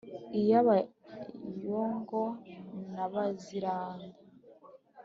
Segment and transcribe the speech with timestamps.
[0.39, 2.21] iya bayongo
[2.93, 4.17] na baziranda